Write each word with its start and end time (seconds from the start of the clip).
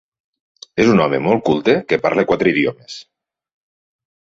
És 0.85 0.89
un 0.93 1.01
home 1.03 1.19
molt 1.25 1.43
culte 1.51 1.77
que 1.93 2.01
parla 2.07 2.27
quatre 2.33 2.53
idiomes. 2.55 2.99